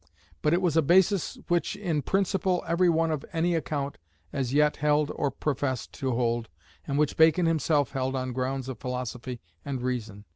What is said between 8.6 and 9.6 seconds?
of philosophy